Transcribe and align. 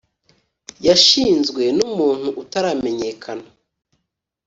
yashinzwe 0.87 1.63
n’umuntu 1.77 2.27
utaramenyekana 2.43 3.45